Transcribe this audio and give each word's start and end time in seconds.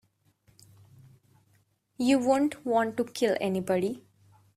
You 1.99 2.17
wouldn't 2.17 2.65
want 2.65 2.97
to 2.97 3.03
kill 3.03 3.37
anybody. 3.39 4.03